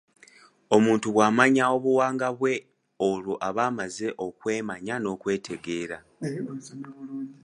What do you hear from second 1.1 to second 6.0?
bw’amanya obuwangwa bwe olwo aba amaze okwemanya n’okwetegeera.